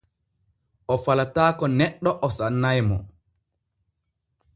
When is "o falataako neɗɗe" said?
0.93-2.09